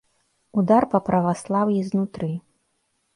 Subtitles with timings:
[0.61, 2.31] Удар па праваслаўі знутры.